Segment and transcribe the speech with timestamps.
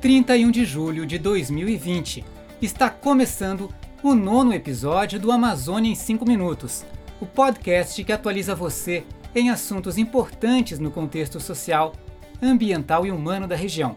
[0.00, 2.24] 31 de julho de 2020.
[2.62, 3.68] Está começando
[4.02, 6.86] o nono episódio do Amazônia em 5 Minutos,
[7.20, 11.92] o podcast que atualiza você em assuntos importantes no contexto social,
[12.40, 13.94] ambiental e humano da região.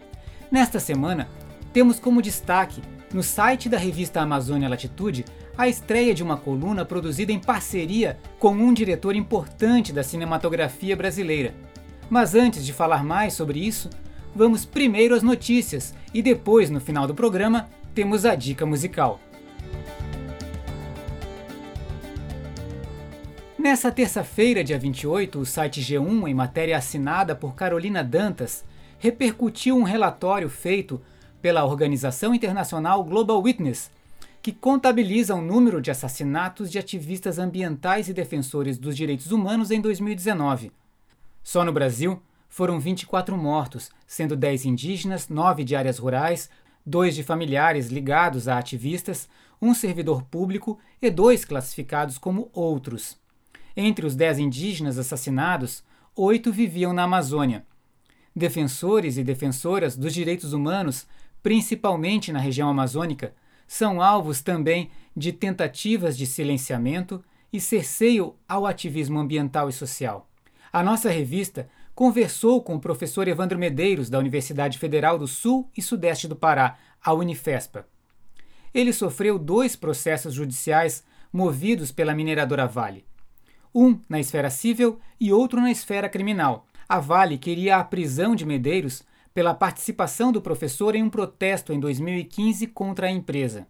[0.52, 1.30] Nesta semana,
[1.72, 2.82] temos como destaque,
[3.14, 5.24] no site da revista Amazônia Latitude,
[5.58, 11.56] a estreia de uma coluna produzida em parceria com um diretor importante da cinematografia brasileira.
[12.10, 13.90] Mas antes de falar mais sobre isso,
[14.36, 19.20] vamos primeiro às notícias e depois, no final do programa, temos a dica musical.
[23.58, 28.66] Nessa terça-feira, dia 28, o site G1, em matéria assinada por Carolina Dantas,
[29.00, 31.02] repercutiu um relatório feito
[31.42, 33.90] pela organização internacional Global Witness,
[34.42, 39.80] que contabiliza o número de assassinatos de ativistas ambientais e defensores dos direitos humanos em
[39.80, 40.72] 2019.
[41.42, 42.22] Só no Brasil,
[42.54, 46.52] foram 24 mortos, sendo 10 indígenas, 9 de áreas rurais,
[46.86, 49.28] 2 de familiares ligados a ativistas,
[49.60, 53.18] um servidor público e dois classificados como outros.
[53.76, 55.84] Entre os 10 indígenas assassinados,
[56.16, 57.66] oito viviam na Amazônia.
[58.36, 61.08] Defensores e defensoras dos direitos humanos,
[61.42, 63.34] principalmente na região amazônica,
[63.68, 70.30] são alvos também de tentativas de silenciamento e cerceio ao ativismo ambiental e social.
[70.72, 75.82] A nossa revista conversou com o professor Evandro Medeiros, da Universidade Federal do Sul e
[75.82, 77.86] Sudeste do Pará, a Unifespa.
[78.74, 83.06] Ele sofreu dois processos judiciais movidos pela mineradora Vale.
[83.74, 86.66] Um na esfera civil e outro na esfera criminal.
[86.88, 91.80] A Vale queria a prisão de Medeiros pela participação do professor em um protesto em
[91.80, 93.68] 2015 contra a empresa.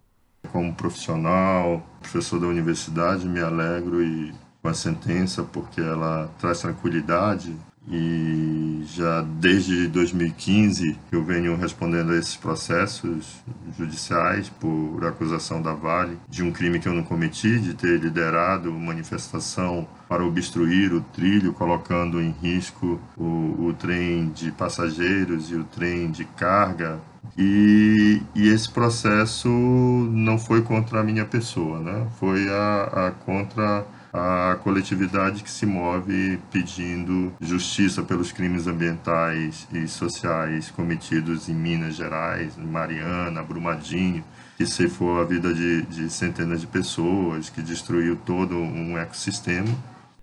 [0.51, 7.55] Como profissional, professor da universidade, me alegro e com a sentença porque ela traz tranquilidade
[7.87, 13.43] e já desde 2015 eu venho respondendo a esses processos
[13.77, 18.71] judiciais por acusação da Vale de um crime que eu não cometi, de ter liderado
[18.71, 25.63] manifestação para obstruir o trilho, colocando em risco o, o trem de passageiros e o
[25.63, 26.99] trem de carga.
[27.37, 32.05] E, e, esse processo não foi contra a minha pessoa, né?
[32.19, 39.87] foi a, a contra a coletividade que se move pedindo justiça pelos crimes ambientais e
[39.87, 44.23] sociais cometidos em Minas Gerais, em Mariana, Brumadinho,
[44.55, 49.67] que ceifou a vida de, de centenas de pessoas, que destruiu todo um ecossistema.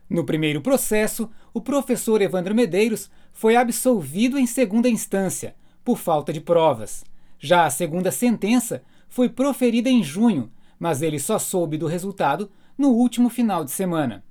[0.09, 6.41] No primeiro processo, o professor Evandro Medeiros foi absolvido em segunda instância, por falta de
[6.41, 7.05] provas.
[7.41, 10.49] Já a segunda sentença foi proferida em junho,
[10.79, 12.49] mas ele só soube do resultado
[12.81, 14.25] no último final de semana.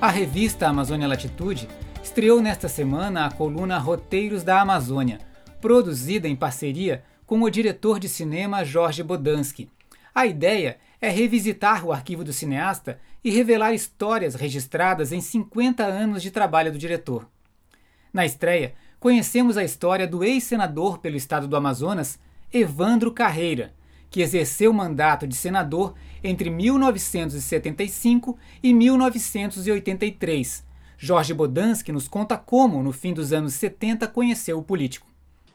[0.00, 1.68] A revista Amazônia Latitude
[2.02, 5.18] estreou nesta semana a coluna Roteiros da Amazônia,
[5.60, 9.68] produzida em parceria com o diretor de cinema Jorge Bodansky.
[10.14, 16.22] A ideia é revisitar o arquivo do cineasta e revelar histórias registradas em 50 anos
[16.22, 17.28] de trabalho do diretor.
[18.10, 22.18] Na estreia, conhecemos a história do ex-senador pelo estado do Amazonas,
[22.50, 23.74] Evandro Carreira,
[24.10, 30.64] que exerceu o mandato de senador entre 1975 e 1983.
[30.98, 35.06] Jorge Bodansky nos conta como, no fim dos anos 70, conheceu o político.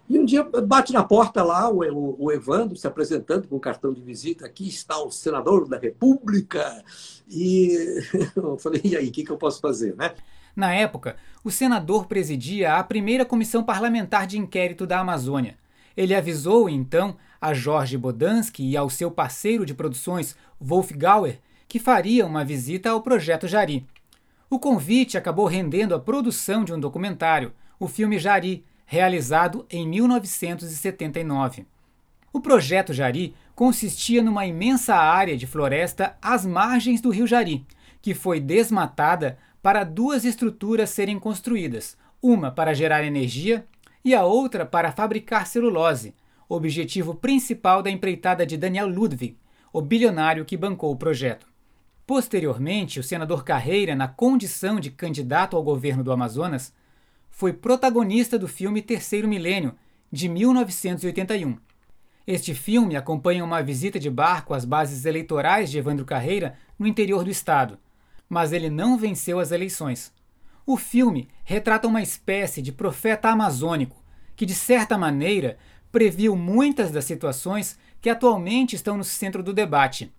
[0.08, 3.60] E um dia bate na porta lá o, o, o Evandro se apresentando com um
[3.60, 4.46] cartão de visita.
[4.46, 6.84] Aqui está o senador da República.
[7.28, 8.02] E
[8.36, 10.14] eu falei, e aí, o que, que eu posso fazer, né?
[10.56, 15.58] Na época, o senador presidia a primeira comissão parlamentar de inquérito da Amazônia.
[15.96, 21.80] Ele avisou, então, a Jorge Bodansky e ao seu parceiro de produções, Wolf Gauer, que
[21.80, 23.86] faria uma visita ao Projeto Jari.
[24.50, 31.66] O convite acabou rendendo a produção de um documentário, o filme Jari, realizado em 1979.
[32.32, 37.66] O Projeto Jari consistia numa imensa área de floresta às margens do rio Jari,
[38.02, 43.66] que foi desmatada para duas estruturas serem construídas, uma para gerar energia
[44.06, 46.14] e a outra para fabricar celulose,
[46.48, 49.36] objetivo principal da empreitada de Daniel Ludwig,
[49.74, 51.48] o bilionário que bancou o projeto.
[52.06, 56.72] Posteriormente, o senador Carreira, na condição de candidato ao governo do Amazonas,
[57.32, 59.74] foi protagonista do filme Terceiro Milênio,
[60.12, 61.58] de 1981.
[62.28, 67.24] Este filme acompanha uma visita de barco às bases eleitorais de Evandro Carreira no interior
[67.24, 67.80] do estado,
[68.30, 70.14] mas ele não venceu as eleições.
[70.66, 74.04] O filme retrata uma espécie de profeta amazônico
[74.36, 75.58] que, de certa maneira,
[75.92, 80.12] previu muitas das situações que atualmente estão no centro do debate,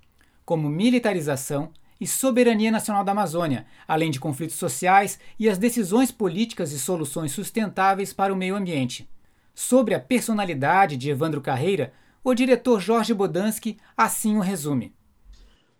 [0.44, 1.70] como militarização
[2.00, 7.32] e soberania nacional da Amazônia, além de conflitos sociais e as decisões políticas e soluções
[7.32, 9.08] sustentáveis para o meio ambiente.
[9.54, 11.92] Sobre a personalidade de Evandro Carreira,
[12.22, 14.94] o diretor Jorge Bodansky assim o resume.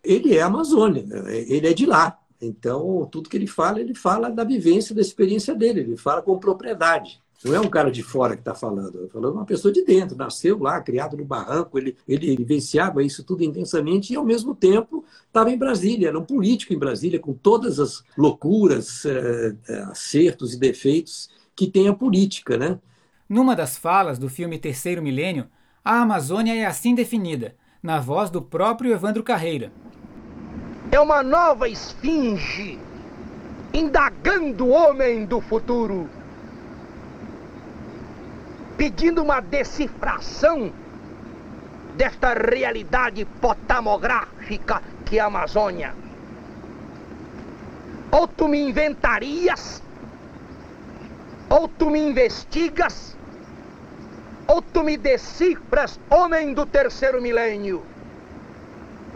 [0.03, 2.19] Ele é Amazônia, ele é de lá.
[2.41, 6.38] Então, tudo que ele fala, ele fala da vivência, da experiência dele, ele fala com
[6.38, 7.21] propriedade.
[7.44, 10.17] Não é um cara de fora que está falando, está falando uma pessoa de dentro,
[10.17, 15.05] nasceu lá, criado no barranco, ele, ele vivenciava isso tudo intensamente e, ao mesmo tempo,
[15.27, 20.55] estava em Brasília, era um político em Brasília, com todas as loucuras, eh, eh, acertos
[20.55, 22.56] e defeitos que tem a política.
[22.56, 22.81] Né?
[23.29, 25.47] Numa das falas do filme Terceiro Milênio,
[25.85, 29.71] a Amazônia é assim definida, na voz do próprio Evandro Carreira.
[30.91, 32.79] É uma nova esfinge,
[33.73, 36.09] indagando o homem do futuro
[38.77, 40.73] pedindo uma decifração
[41.97, 45.94] desta realidade potamográfica que é a Amazônia.
[48.11, 49.83] Ou tu me inventarias,
[51.49, 53.17] ou tu me investigas,
[54.47, 57.85] ou tu me decifras, homem do terceiro milênio,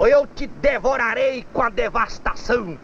[0.00, 2.79] ou eu te devorarei com a devastação,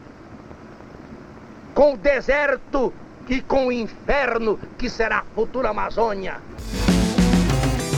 [1.74, 2.92] com o deserto
[3.26, 6.42] e com o inferno que será a futura Amazônia.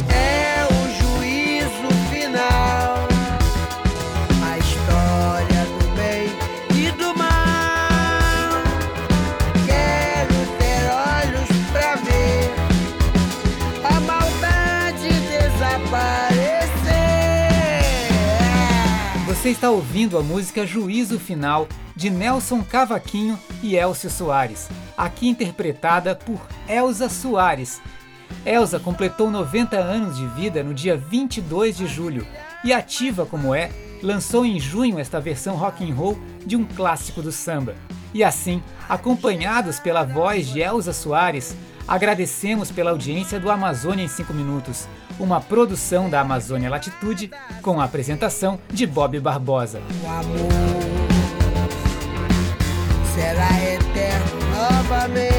[0.09, 2.68] É o juízo final,
[19.39, 26.17] Você está ouvindo a música Juízo Final de Nelson Cavaquinho e Elcio Soares, aqui interpretada
[26.17, 27.81] por Elza Soares.
[28.45, 32.27] Elza completou 90 anos de vida no dia 22 de julho
[32.65, 33.71] e ativa como é,
[34.03, 37.77] lançou em junho esta versão rock and roll de um clássico do samba.
[38.13, 41.57] E assim, acompanhados pela voz de Elza Soares,
[41.87, 44.89] agradecemos pela audiência do Amazônia em 5 minutos,
[45.19, 47.31] uma produção da Amazônia Latitude
[47.63, 49.81] com a apresentação de Bob Barbosa.
[50.03, 50.49] O amor
[53.15, 55.38] será eterno novamente.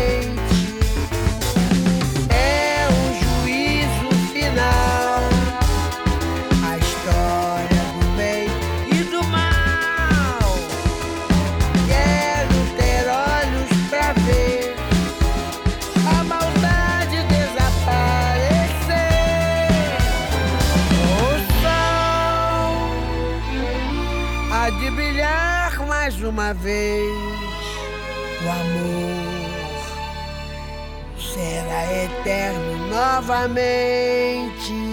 [24.72, 27.02] De brilhar mais uma vez.
[28.42, 29.30] O amor
[31.18, 34.89] será eterno novamente.